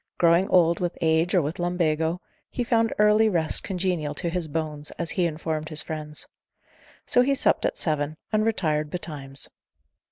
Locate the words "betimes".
8.89-9.47